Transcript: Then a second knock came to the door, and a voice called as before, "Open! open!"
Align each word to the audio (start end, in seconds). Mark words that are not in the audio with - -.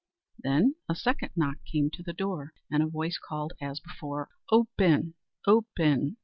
Then 0.39 0.77
a 0.89 0.95
second 0.95 1.33
knock 1.35 1.63
came 1.63 1.91
to 1.91 2.01
the 2.01 2.11
door, 2.11 2.53
and 2.71 2.81
a 2.81 2.87
voice 2.87 3.19
called 3.19 3.53
as 3.61 3.79
before, 3.79 4.29
"Open! 4.51 5.13
open!" 5.45 6.17